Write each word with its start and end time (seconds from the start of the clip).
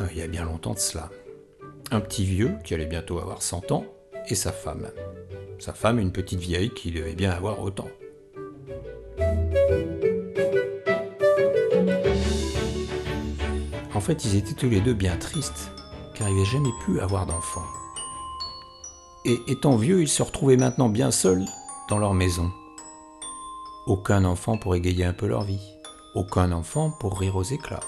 euh, 0.00 0.06
il 0.12 0.18
y 0.18 0.22
a 0.22 0.26
bien 0.26 0.44
longtemps 0.44 0.74
de 0.74 0.78
cela, 0.78 1.10
un 1.90 2.00
petit 2.00 2.24
vieux 2.24 2.52
qui 2.64 2.74
allait 2.74 2.86
bientôt 2.86 3.18
avoir 3.18 3.42
100 3.42 3.72
ans 3.72 3.84
et 4.28 4.34
sa 4.34 4.52
femme. 4.52 4.88
Sa 5.58 5.72
femme, 5.72 5.98
une 5.98 6.12
petite 6.12 6.40
vieille 6.40 6.70
qui 6.70 6.90
devait 6.90 7.14
bien 7.14 7.30
avoir 7.30 7.60
autant. 7.60 7.88
En 13.94 14.00
fait, 14.00 14.24
ils 14.24 14.36
étaient 14.36 14.54
tous 14.54 14.70
les 14.70 14.80
deux 14.80 14.94
bien 14.94 15.16
tristes, 15.16 15.70
car 16.14 16.28
ils 16.28 16.34
n'avaient 16.34 16.46
jamais 16.46 16.72
pu 16.84 17.00
avoir 17.00 17.26
d'enfants. 17.26 17.66
Et 19.26 19.38
étant 19.48 19.76
vieux, 19.76 20.00
ils 20.00 20.08
se 20.08 20.22
retrouvaient 20.22 20.56
maintenant 20.56 20.88
bien 20.88 21.10
seuls 21.10 21.44
dans 21.90 21.98
leur 21.98 22.14
maison. 22.14 22.50
Aucun 23.86 24.24
enfant 24.24 24.56
pour 24.56 24.74
égayer 24.74 25.04
un 25.04 25.12
peu 25.12 25.26
leur 25.26 25.42
vie. 25.42 25.60
Aucun 26.14 26.52
enfant 26.52 26.90
pour 26.90 27.18
rire 27.18 27.36
aux 27.36 27.42
éclats. 27.42 27.80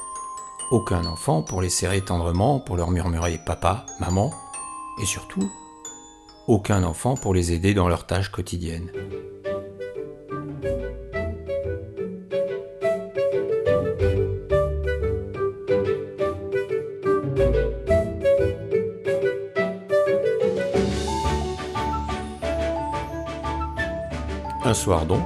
Aucun 0.72 1.04
enfant 1.04 1.42
pour 1.42 1.60
les 1.60 1.68
serrer 1.68 2.00
tendrement, 2.00 2.58
pour 2.58 2.78
leur 2.78 2.90
murmurer 2.90 3.38
papa, 3.44 3.84
maman. 4.00 4.32
Et 5.02 5.04
surtout, 5.04 5.52
aucun 6.46 6.82
enfant 6.82 7.14
pour 7.14 7.34
les 7.34 7.52
aider 7.52 7.74
dans 7.74 7.88
leurs 7.88 8.06
tâches 8.06 8.30
quotidiennes. 8.30 8.90
Un 24.64 24.72
soir 24.72 25.04
donc, 25.04 25.20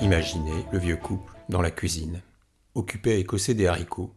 imaginez 0.00 0.66
le 0.70 0.78
vieux 0.78 0.98
couple 0.98 1.32
dans 1.48 1.62
la 1.62 1.70
cuisine, 1.70 2.20
occupé 2.74 3.12
à 3.14 3.16
écosser 3.16 3.54
des 3.54 3.66
haricots, 3.66 4.12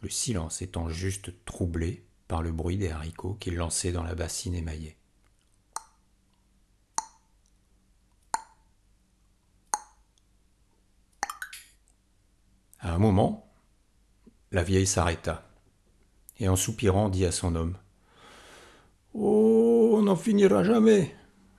le 0.00 0.08
silence 0.08 0.62
étant 0.62 0.88
juste 0.88 1.32
troublé 1.44 2.04
par 2.28 2.42
le 2.42 2.52
bruit 2.52 2.76
des 2.76 2.90
haricots 2.90 3.36
qu'il 3.40 3.56
lançait 3.56 3.92
dans 3.92 4.02
la 4.02 4.14
bassine 4.14 4.54
émaillée. 4.54 4.96
À 12.80 12.94
un 12.94 12.98
moment, 12.98 13.50
la 14.52 14.62
vieille 14.62 14.86
s'arrêta 14.86 15.48
et 16.38 16.48
en 16.48 16.56
soupirant 16.56 17.08
dit 17.08 17.24
à 17.24 17.32
son 17.32 17.54
homme 17.54 17.76
Oh, 19.14 19.94
on 19.94 20.02
n'en 20.02 20.16
finira 20.16 20.62
jamais. 20.62 21.14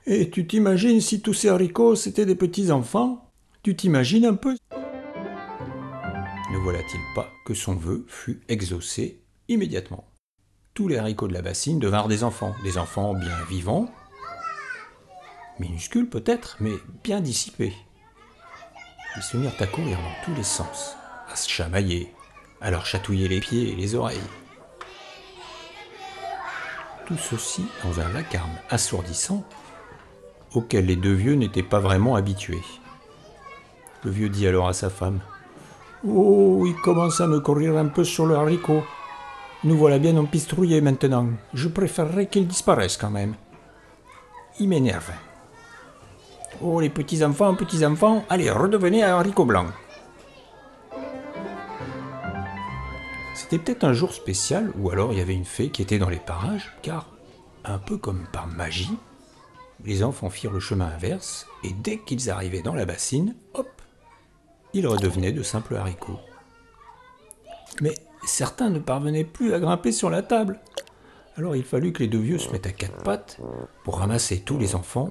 Et 0.06 0.30
tu 0.30 0.48
t'imagines 0.48 1.02
si 1.02 1.22
tous 1.22 1.34
ces 1.34 1.50
haricots 1.50 1.96
c'était 1.96 2.26
des 2.26 2.36
petits 2.36 2.72
enfants? 2.72 3.32
Tu 3.64 3.76
t'imagines 3.76 4.26
un 4.26 4.36
peu 4.36 4.57
Voilà-t-il 6.88 7.14
pas 7.16 7.30
que 7.44 7.54
son 7.54 7.76
vœu 7.76 8.06
fut 8.08 8.42
exaucé 8.48 9.22
immédiatement? 9.50 10.08
Tous 10.74 10.88
les 10.88 10.98
haricots 10.98 11.28
de 11.28 11.34
la 11.34 11.42
bassine 11.42 11.80
devinrent 11.80 12.08
des 12.08 12.24
enfants, 12.24 12.56
des 12.64 12.78
enfants 12.78 13.14
bien 13.14 13.36
vivants, 13.50 13.90
minuscules 15.60 16.08
peut-être, 16.08 16.56
mais 16.62 16.76
bien 17.04 17.20
dissipés. 17.20 17.74
Ils 19.18 19.22
se 19.22 19.36
mirent 19.36 19.56
à 19.60 19.68
courir 19.68 19.98
dans 19.98 20.24
tous 20.24 20.34
les 20.36 20.44
sens, 20.44 20.96
à 21.30 21.36
se 21.36 21.50
chamailler, 21.50 22.14
à 22.62 22.72
leur 22.72 22.86
chatouiller 22.86 23.28
les 23.28 23.42
pieds 23.42 23.70
et 23.70 23.76
les 23.76 23.96
oreilles. 23.96 24.22
Tout 27.06 27.18
ceci 27.18 27.66
dans 27.84 28.00
un 28.00 28.08
vacarme 28.10 28.58
assourdissant 28.70 29.44
auquel 30.54 30.86
les 30.86 30.96
deux 30.96 31.16
vieux 31.16 31.36
n'étaient 31.36 31.64
pas 31.64 31.80
vraiment 31.80 32.16
habitués. 32.16 32.64
Le 34.06 34.12
vieux 34.12 34.30
dit 34.30 34.48
alors 34.48 34.70
à 34.70 34.74
sa 34.74 34.90
femme 34.90 35.20
Oh, 36.06 36.64
il 36.66 36.76
commence 36.82 37.22
à 37.22 37.28
me 37.28 37.40
courir 37.40 37.78
un 37.78 37.88
peu 37.88 38.04
sur 38.04 38.26
le 38.26 38.36
haricot. 38.36 38.84
Nous 39.64 39.78
voilà 39.78 39.98
bien 39.98 40.18
empistrouillés 40.18 40.82
maintenant. 40.82 41.30
Je 41.54 41.68
préférerais 41.68 42.28
qu'il 42.28 42.48
disparaisse 42.48 42.98
quand 42.98 43.10
même. 43.10 43.36
Il 44.60 44.70
m'énerve. 44.70 45.12
Oh, 46.62 46.80
les 46.80 46.90
petits 46.90 47.24
enfants, 47.24 47.56
petits 47.56 47.86
enfants, 47.86 48.24
allez, 48.30 48.50
redevenez 48.50 49.04
un 49.04 49.18
haricot 49.18 49.46
blanc. 49.46 49.68
C'était 53.36 53.60
peut-être 53.60 53.84
un 53.84 53.94
jour 53.94 54.14
spécial, 54.14 54.72
ou 54.78 54.90
alors 54.90 55.14
il 55.14 55.20
y 55.20 55.22
avait 55.22 55.36
une 55.36 55.46
fée 55.46 55.70
qui 55.70 55.82
était 55.82 56.00
dans 56.00 56.10
les 56.10 56.18
parages, 56.18 56.76
car, 56.82 57.06
un 57.66 57.78
peu 57.78 57.98
comme 57.98 58.26
par 58.32 58.48
magie, 58.48 58.98
les 59.86 60.04
enfants 60.04 60.32
firent 60.32 60.52
le 60.52 60.60
chemin 60.60 60.88
inverse, 60.88 61.48
et 61.64 61.72
dès 61.72 62.00
qu'ils 62.00 62.30
arrivaient 62.32 62.64
dans 62.64 62.74
la 62.74 62.86
bassine, 62.86 63.36
hop, 63.54 63.77
ils 64.74 64.88
redevenaient 64.88 65.32
de 65.32 65.44
simples 65.44 65.76
haricots. 65.76 66.20
Mais 67.82 67.96
certains 68.26 68.70
ne 68.70 68.80
parvenaient 68.80 69.24
plus 69.24 69.54
à 69.54 69.60
grimper 69.60 69.92
sur 69.92 70.10
la 70.10 70.22
table. 70.22 70.60
Alors 71.36 71.56
il 71.56 71.64
fallut 71.64 71.94
que 71.94 72.00
les 72.00 72.10
deux 72.10 72.20
vieux 72.20 72.40
se 72.40 72.52
mettent 72.52 72.68
à 72.68 72.72
quatre 72.72 73.04
pattes 73.04 73.40
pour 73.84 74.00
ramasser 74.00 74.42
tous 74.42 74.58
les 74.58 74.76
enfants 74.76 75.10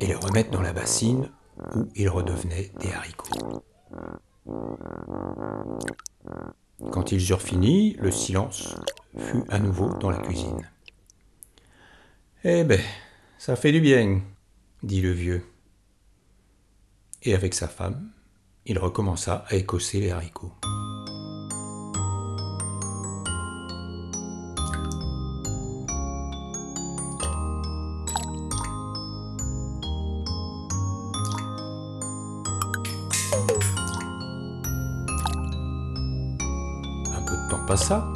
et 0.00 0.06
les 0.06 0.14
remettre 0.14 0.50
dans 0.50 0.62
la 0.62 0.72
bassine 0.72 1.30
où 1.74 1.88
ils 1.94 2.08
redevenaient 2.08 2.70
des 2.80 2.92
haricots. 2.92 3.62
Quand 6.90 7.12
ils 7.12 7.30
eurent 7.30 7.42
fini, 7.42 7.94
le 7.98 8.10
silence 8.10 8.74
fut 9.16 9.44
à 9.48 9.58
nouveau 9.58 9.94
dans 9.94 10.10
la 10.10 10.18
cuisine. 10.18 10.68
Eh 12.44 12.64
ben, 12.64 12.80
ça 13.38 13.54
fait 13.54 13.72
du 13.72 13.80
bien, 13.80 14.20
dit 14.82 15.00
le 15.00 15.12
vieux. 15.12 15.44
Et 17.22 17.34
avec 17.34 17.54
sa 17.54 17.68
femme, 17.68 18.10
il 18.66 18.78
recommença 18.78 19.44
à 19.48 19.56
écosser 19.56 20.00
les 20.00 20.10
haricots. 20.10 20.52
Un 37.14 37.22
peu 37.26 37.36
de 37.36 37.50
temps 37.50 37.66
passa, 37.66 38.12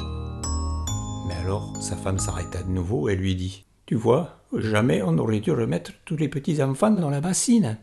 mais 1.27 1.35
alors 1.35 1.75
sa 1.81 1.97
femme 1.97 2.19
s'arrêta 2.19 2.63
de 2.63 2.69
nouveau 2.69 3.09
et 3.09 3.15
lui 3.15 3.35
dit 3.35 3.65
Tu 3.85 3.95
vois, 3.95 4.37
jamais 4.55 5.01
on 5.01 5.11
n'aurait 5.11 5.41
dû 5.41 5.51
remettre 5.51 5.91
tous 6.05 6.15
les 6.15 6.29
petits 6.29 6.63
enfants 6.63 6.91
dans 6.91 7.09
la 7.09 7.21
bassine. 7.21 7.77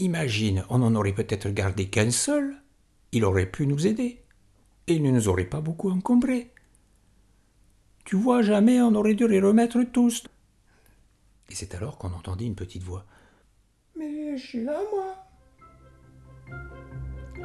Imagine, 0.00 0.64
on 0.70 0.78
n'en 0.78 0.94
aurait 0.94 1.12
peut-être 1.12 1.50
gardé 1.50 1.90
qu'un 1.90 2.10
seul. 2.10 2.56
Il 3.12 3.22
aurait 3.22 3.50
pu 3.50 3.66
nous 3.66 3.86
aider. 3.86 4.22
Et 4.86 4.94
il 4.94 5.02
ne 5.02 5.10
nous 5.10 5.28
aurait 5.28 5.44
pas 5.44 5.60
beaucoup 5.60 5.90
encombrés. 5.90 6.54
Tu 8.06 8.16
vois, 8.16 8.40
jamais 8.40 8.80
on 8.80 8.94
aurait 8.94 9.12
dû 9.12 9.28
les 9.28 9.42
remettre 9.42 9.82
tous. 9.82 10.24
Et 11.50 11.54
c'est 11.54 11.74
alors 11.74 11.98
qu'on 11.98 12.14
entendit 12.14 12.46
une 12.46 12.54
petite 12.54 12.82
voix. 12.82 13.04
Mais 13.94 14.38
je 14.38 14.42
suis 14.42 14.64
là, 14.64 14.80
moi. 14.90 15.16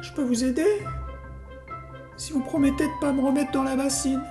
Je 0.00 0.12
peux 0.14 0.24
vous 0.24 0.42
aider? 0.42 0.80
Si 2.16 2.32
vous 2.32 2.40
promettez 2.40 2.86
de 2.86 3.00
pas 3.02 3.12
me 3.12 3.20
remettre 3.20 3.52
dans 3.52 3.64
la 3.64 3.76
bassine. 3.76 4.22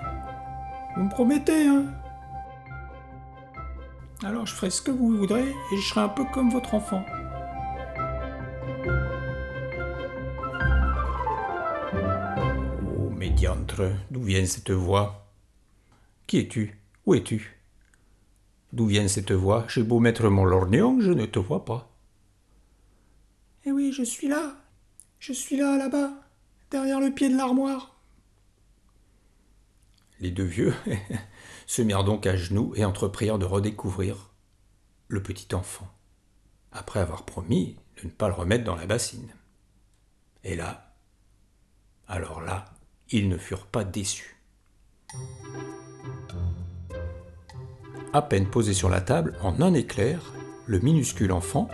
Vous 0.96 1.04
me 1.04 1.10
promettez, 1.12 1.68
hein 1.68 1.94
Alors 4.24 4.48
je 4.48 4.56
ferai 4.56 4.72
ce 4.72 4.82
que 4.82 4.90
vous 4.90 5.16
voudrez 5.16 5.48
et 5.48 5.78
je 5.78 5.88
serai 5.88 6.02
un 6.02 6.10
peu 6.10 6.26
comme 6.34 6.50
votre 6.50 6.74
enfant. 6.74 7.06
D'où 14.12 14.24
vient 14.24 14.46
cette 14.46 14.72
voix? 14.72 15.32
Qui 16.28 16.40
es-tu? 16.40 16.80
Où 17.06 17.16
es-tu? 17.16 17.60
D'où 18.74 18.88
vient 18.88 19.08
cette 19.08 19.32
voix? 19.32 19.66
J'ai 19.68 19.84
beau 19.84 20.00
mettre 20.00 20.30
mon 20.30 20.46
lorgnon, 20.46 21.00
je 21.02 21.12
ne 21.12 21.26
te 21.26 21.40
vois 21.40 21.66
pas. 21.66 21.92
Eh 23.66 23.72
oui, 23.72 23.92
je 23.92 24.04
suis 24.04 24.28
là. 24.28 24.56
Je 25.20 25.34
suis 25.34 25.58
là, 25.58 25.78
là-bas, 25.78 26.12
derrière 26.72 27.00
le 27.00 27.12
pied 27.12 27.30
de 27.30 27.38
l'armoire. 27.38 27.96
Les 30.20 30.32
deux 30.32 30.44
vieux 30.44 30.74
se 31.68 31.82
mirent 31.82 32.04
donc 32.04 32.28
à 32.28 32.36
genoux 32.36 32.74
et 32.76 32.86
entreprirent 32.86 33.40
de 33.40 33.46
redécouvrir 33.46 34.32
le 35.08 35.22
petit 35.22 35.54
enfant, 35.56 35.88
après 36.72 37.00
avoir 37.00 37.26
promis 37.26 37.78
de 37.98 38.08
ne 38.08 38.12
pas 38.12 38.28
le 38.28 38.34
remettre 38.34 38.64
dans 38.64 38.76
la 38.76 38.86
bassine. 38.86 39.34
Et 40.44 40.56
là, 40.56 40.94
alors 42.08 42.42
là, 42.42 42.75
ils 43.12 43.30
ne 43.30 43.38
furent 43.38 43.68
pas 43.68 43.84
déçus. 43.84 44.38
À 48.14 48.22
peine 48.22 48.48
posé 48.48 48.74
sur 48.74 48.90
la 48.90 49.02
table, 49.02 49.38
en 49.42 49.62
un 49.62 49.74
éclair, 49.74 50.34
le 50.68 50.80
minuscule 50.80 51.32
enfant 51.32 51.68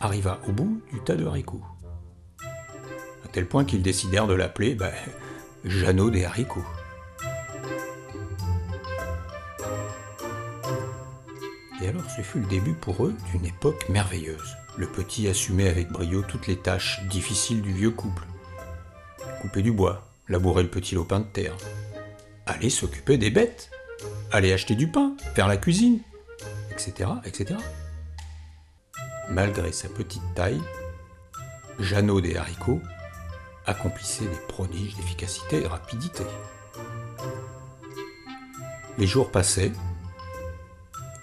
arriva 0.00 0.40
au 0.48 0.52
bout 0.52 0.80
du 0.92 1.00
tas 1.00 1.16
de 1.16 1.26
haricots. 1.26 1.62
À 3.24 3.28
tel 3.30 3.46
point 3.46 3.64
qu'ils 3.64 3.82
décidèrent 3.82 4.26
de 4.26 4.34
l'appeler 4.34 4.74
ben, 4.74 4.92
Jeannot 5.64 6.10
des 6.10 6.24
haricots. 6.24 6.64
Et 11.82 11.88
alors 11.88 12.08
ce 12.10 12.22
fut 12.22 12.40
le 12.40 12.46
début 12.46 12.74
pour 12.74 13.04
eux 13.04 13.14
d'une 13.32 13.44
époque 13.44 13.88
merveilleuse. 13.88 14.56
Le 14.76 14.86
petit 14.86 15.28
assumait 15.28 15.68
avec 15.68 15.90
brio 15.90 16.22
toutes 16.22 16.46
les 16.46 16.56
tâches 16.56 17.02
difficiles 17.10 17.62
du 17.62 17.72
vieux 17.72 17.90
couple. 17.90 18.26
Couper 19.42 19.62
du 19.62 19.70
bois, 19.70 20.13
labourer 20.28 20.62
le 20.62 20.70
petit 20.70 20.94
lopin 20.94 21.20
de 21.20 21.24
terre, 21.24 21.56
aller 22.46 22.70
s'occuper 22.70 23.18
des 23.18 23.30
bêtes, 23.30 23.70
aller 24.32 24.52
acheter 24.52 24.74
du 24.74 24.88
pain, 24.88 25.16
faire 25.34 25.48
la 25.48 25.56
cuisine, 25.56 26.00
etc., 26.70 27.10
etc. 27.24 27.58
Malgré 29.30 29.72
sa 29.72 29.88
petite 29.88 30.22
taille, 30.34 30.60
Jeannot 31.78 32.20
des 32.20 32.36
haricots 32.36 32.80
accomplissait 33.66 34.26
des 34.26 34.46
prodiges 34.48 34.94
d'efficacité 34.96 35.62
et 35.62 35.66
rapidité. 35.66 36.24
Les 38.98 39.06
jours 39.06 39.30
passaient 39.30 39.72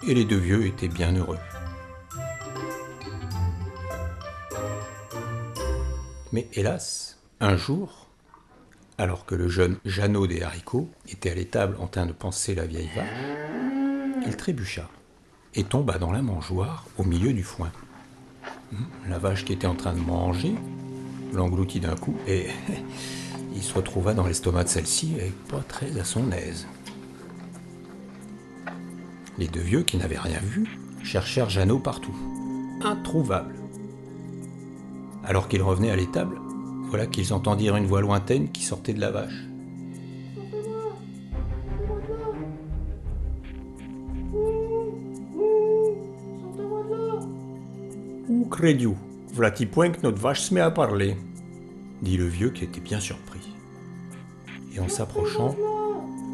et 0.07 0.13
les 0.13 0.25
deux 0.25 0.37
vieux 0.37 0.65
étaient 0.65 0.87
bien 0.87 1.15
heureux. 1.15 1.37
Mais 6.31 6.47
hélas, 6.53 7.19
un 7.39 7.55
jour, 7.55 8.00
alors 9.01 9.25
que 9.25 9.33
le 9.33 9.47
jeune 9.47 9.77
Jeannot 9.83 10.27
des 10.27 10.43
haricots 10.43 10.87
était 11.09 11.31
à 11.31 11.33
l'étable 11.33 11.75
en 11.79 11.87
train 11.87 12.05
de 12.05 12.11
penser 12.11 12.53
la 12.53 12.67
vieille 12.67 12.89
vache, 12.95 13.07
il 14.27 14.37
trébucha 14.37 14.87
et 15.55 15.63
tomba 15.63 15.97
dans 15.97 16.11
la 16.11 16.21
mangeoire 16.21 16.85
au 16.99 17.03
milieu 17.03 17.33
du 17.33 17.41
foin. 17.41 17.71
Hmm, 18.71 19.09
la 19.09 19.17
vache 19.17 19.43
qui 19.43 19.53
était 19.53 19.65
en 19.65 19.73
train 19.73 19.93
de 19.93 19.99
manger 19.99 20.53
l'engloutit 21.33 21.79
d'un 21.79 21.95
coup 21.95 22.15
et 22.27 22.49
il 23.55 23.63
se 23.63 23.73
retrouva 23.73 24.13
dans 24.13 24.27
l'estomac 24.27 24.65
de 24.65 24.69
celle-ci 24.69 25.15
et 25.19 25.33
pas 25.49 25.63
très 25.67 25.99
à 25.99 26.03
son 26.03 26.31
aise. 26.31 26.67
Les 29.39 29.47
deux 29.47 29.61
vieux, 29.61 29.81
qui 29.81 29.97
n'avaient 29.97 30.19
rien 30.19 30.41
vu, 30.43 30.77
cherchèrent 31.03 31.49
Jeannot 31.49 31.79
partout. 31.79 32.15
Introuvable. 32.83 33.55
Alors 35.23 35.47
qu'ils 35.47 35.63
revenaient 35.63 35.89
à 35.89 35.95
l'étable, 35.95 36.37
voilà 36.91 37.05
qu'ils 37.05 37.33
entendirent 37.33 37.77
une 37.77 37.85
voix 37.85 38.01
lointaine 38.01 38.51
qui 38.51 38.63
sortait 38.63 38.93
de 38.93 38.99
la 38.99 39.11
vache. 39.11 39.47
Où 48.27 48.45
crédiou 48.51 48.97
Voilà-t-il 49.33 49.69
point 49.69 49.91
que 49.91 50.01
notre 50.03 50.19
vache 50.19 50.41
se 50.41 50.53
met 50.53 50.59
à 50.59 50.69
parler 50.69 51.15
dit 52.01 52.17
le 52.17 52.25
vieux 52.25 52.49
qui 52.49 52.65
était 52.65 52.81
bien 52.81 52.99
surpris. 52.99 53.55
Et 54.75 54.81
en 54.81 54.89
s'approchant, 54.89 55.55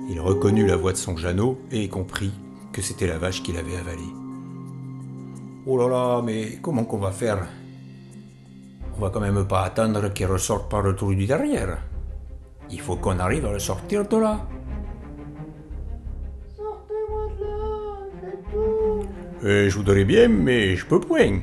il 0.10 0.20
reconnut 0.20 0.66
la 0.66 0.76
voix 0.76 0.92
de 0.92 0.98
son 0.98 1.16
Jeannot 1.18 1.60
et 1.72 1.88
comprit 1.88 2.32
que 2.74 2.82
c'était 2.82 3.06
la 3.06 3.20
vache 3.20 3.44
qu'il 3.44 3.58
avait 3.58 3.78
avalée. 3.78 4.02
Oh 5.68 5.78
là 5.78 5.88
là, 5.88 6.22
mais 6.24 6.58
comment 6.64 6.84
qu'on 6.84 6.98
va 6.98 7.12
faire? 7.12 7.48
On 8.98 9.02
va 9.02 9.12
quand 9.12 9.20
même 9.20 9.46
pas 9.46 9.62
attendre 9.62 10.12
qu'il 10.12 10.26
ressorte 10.26 10.72
par 10.72 10.82
le 10.82 10.96
trou 10.96 11.14
du 11.14 11.28
derrière. 11.28 11.78
Il 12.72 12.82
faut 12.82 12.96
qu'on 12.96 13.20
arrive 13.20 13.46
à 13.46 13.52
le 13.52 13.60
sortir 13.60 14.08
de 14.08 14.18
là. 14.18 14.40
Sortez-moi 16.56 17.28
de 17.40 17.46
là, 17.46 18.36
tout. 18.52 19.46
Euh, 19.46 19.70
je 19.70 19.76
voudrais 19.78 20.04
bien, 20.04 20.28
mais 20.28 20.76
je 20.76 20.84
peux 20.84 21.00
point. 21.00 21.42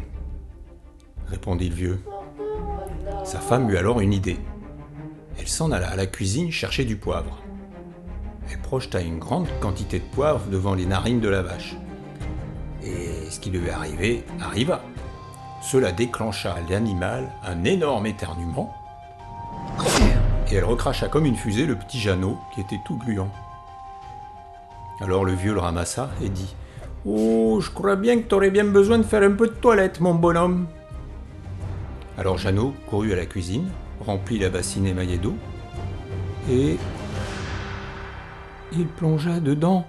Répondit 1.28 1.68
le 1.68 1.74
vieux. 1.76 2.00
Sortez-moi 2.04 2.86
de 2.98 3.06
là. 3.06 3.24
Sa 3.24 3.38
femme 3.38 3.70
eut 3.70 3.76
alors 3.76 4.00
une 4.00 4.12
idée. 4.12 4.38
Elle 5.38 5.48
s'en 5.48 5.70
alla 5.70 5.90
à 5.90 5.96
la 5.96 6.06
cuisine 6.06 6.50
chercher 6.50 6.84
du 6.84 6.96
poivre. 6.96 7.40
Elle 8.50 8.60
projeta 8.60 9.00
une 9.00 9.20
grande 9.20 9.46
quantité 9.60 10.00
de 10.00 10.04
poivre 10.12 10.44
devant 10.50 10.74
les 10.74 10.86
narines 10.86 11.20
de 11.20 11.28
la 11.28 11.42
vache. 11.42 11.76
Et 12.82 13.30
ce 13.30 13.38
qui 13.38 13.50
lui 13.50 13.70
arrivait 13.70 14.24
arriva. 14.40 14.82
Cela 15.64 15.92
déclencha 15.92 16.52
à 16.52 16.60
l'animal 16.60 17.32
un 17.42 17.64
énorme 17.64 18.04
éternuement. 18.04 18.74
Et 20.50 20.56
elle 20.56 20.64
recracha 20.64 21.08
comme 21.08 21.24
une 21.24 21.36
fusée 21.36 21.64
le 21.64 21.74
petit 21.74 21.98
Jeannot 21.98 22.38
qui 22.52 22.60
était 22.60 22.80
tout 22.84 22.98
gluant. 22.98 23.30
Alors 25.00 25.24
le 25.24 25.32
vieux 25.32 25.54
le 25.54 25.60
ramassa 25.60 26.10
et 26.22 26.28
dit 26.28 26.54
Oh, 27.06 27.60
je 27.62 27.70
crois 27.70 27.96
bien 27.96 28.18
que 28.18 28.28
t'aurais 28.28 28.50
bien 28.50 28.66
besoin 28.66 28.98
de 28.98 29.04
faire 29.04 29.22
un 29.22 29.32
peu 29.32 29.48
de 29.48 29.54
toilette, 29.54 30.00
mon 30.00 30.14
bonhomme. 30.14 30.66
Alors 32.18 32.36
Jeannot 32.36 32.74
courut 32.86 33.14
à 33.14 33.16
la 33.16 33.24
cuisine, 33.24 33.70
remplit 34.00 34.38
la 34.38 34.50
bassine 34.50 34.86
émaillée 34.86 35.18
d'eau, 35.18 35.34
et 36.50 36.76
il 38.72 38.86
plongea 38.86 39.40
dedans. 39.40 39.86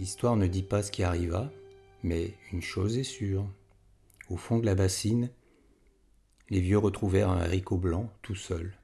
L'histoire 0.00 0.34
ne 0.34 0.48
dit 0.48 0.64
pas 0.64 0.82
ce 0.82 0.90
qui 0.90 1.04
arriva, 1.04 1.48
mais 2.06 2.34
une 2.52 2.62
chose 2.62 2.96
est 2.98 3.02
sûre. 3.02 3.44
Au 4.30 4.36
fond 4.36 4.60
de 4.60 4.64
la 4.64 4.76
bassine, 4.76 5.28
les 6.50 6.60
vieux 6.60 6.78
retrouvèrent 6.78 7.30
un 7.30 7.40
haricot 7.40 7.78
blanc 7.78 8.12
tout 8.22 8.36
seul, 8.36 8.78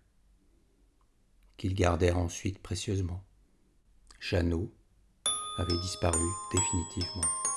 qu'ils 1.56 1.74
gardèrent 1.74 2.18
ensuite 2.18 2.58
précieusement. 2.58 3.22
Jeannot 4.18 4.68
avait 5.58 5.80
disparu 5.82 6.26
définitivement. 6.52 7.51